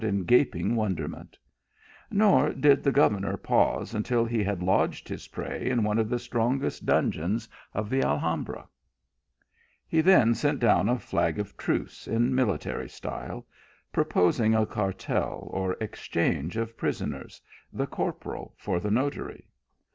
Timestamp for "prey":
5.27-5.69